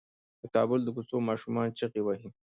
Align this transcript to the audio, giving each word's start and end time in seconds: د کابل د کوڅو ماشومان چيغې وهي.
د 0.41 0.43
کابل 0.55 0.79
د 0.83 0.89
کوڅو 0.95 1.17
ماشومان 1.29 1.67
چيغې 1.77 2.01
وهي. 2.03 2.27